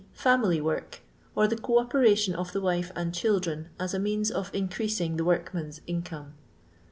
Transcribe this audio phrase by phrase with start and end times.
[0.13, 1.01] Family work;
[1.35, 5.23] or the co operation of the wife and children as a means of increasing the
[5.23, 6.33] workman's income.